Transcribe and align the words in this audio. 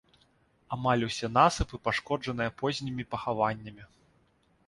Амаль 0.75 1.03
усе 1.07 1.27
насыпы 1.33 1.75
пашкоджаныя 1.87 2.55
познімі 2.61 3.03
пахаваннямі. 3.13 3.83